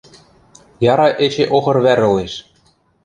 [0.91, 2.33] Яра эче охыр вӓр ылеш.